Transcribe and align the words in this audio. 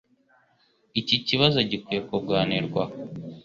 Iki 0.99 1.15
kibazo 1.27 1.57
gikwiye 1.69 2.01
kuganirwaho. 2.09 2.93